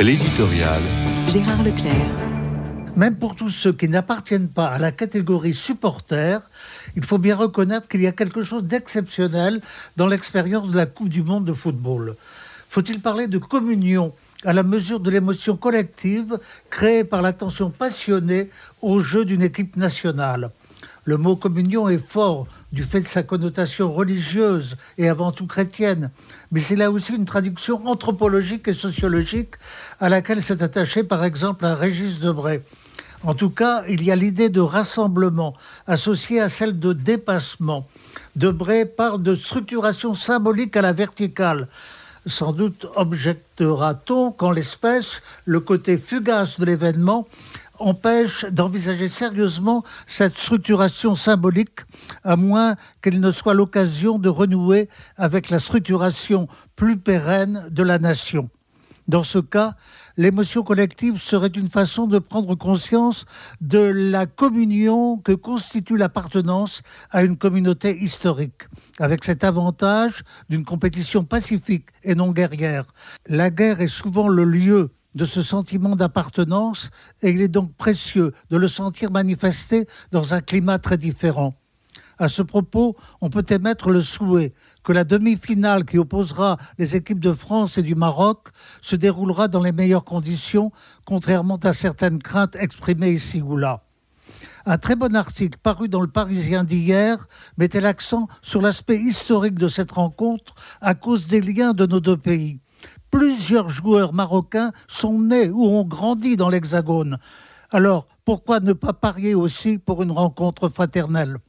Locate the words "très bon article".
94.78-95.58